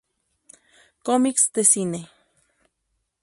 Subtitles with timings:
[1.09, 2.01] Comics de cine.